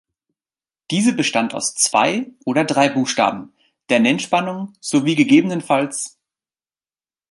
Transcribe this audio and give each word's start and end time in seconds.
Diese 0.89 1.13
bestand 1.13 1.53
aus 1.53 1.75
zwei 1.75 2.25
oder 2.43 2.65
drei 2.65 2.89
Buchstaben, 2.89 3.53
der 3.91 3.99
Nennspannung 3.99 4.73
sowie 4.79 5.13
ggf. 5.13 5.69